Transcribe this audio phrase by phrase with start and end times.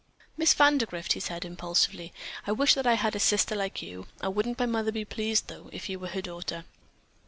[0.35, 2.11] "Miss Vandergrift," he said impulsively,
[2.47, 5.69] "I wish I had a sister like you, and wouldn't my mother be pleased, though,
[5.71, 6.65] if you were her daughter.